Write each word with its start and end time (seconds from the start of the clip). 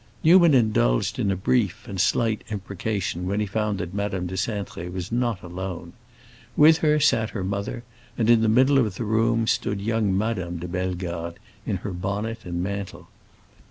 Newman 0.23 0.55
indulged 0.55 1.19
in 1.19 1.29
a 1.29 1.35
brief 1.35 1.87
and 1.87 2.01
silent 2.01 2.43
imprecation 2.49 3.27
when 3.27 3.39
he 3.39 3.45
found 3.45 3.77
that 3.77 3.93
Madame 3.93 4.25
de 4.25 4.33
Cintré 4.33 4.91
was 4.91 5.11
not 5.11 5.43
alone. 5.43 5.93
With 6.57 6.79
her 6.79 6.99
sat 6.99 7.29
her 7.29 7.43
mother, 7.43 7.83
and 8.17 8.27
in 8.27 8.41
the 8.41 8.49
middle 8.49 8.79
of 8.79 8.95
the 8.95 9.05
room 9.05 9.45
stood 9.45 9.79
young 9.79 10.17
Madame 10.17 10.57
de 10.57 10.67
Bellegarde, 10.67 11.37
in 11.67 11.77
her 11.85 11.91
bonnet 11.91 12.45
and 12.45 12.63
mantle. 12.63 13.09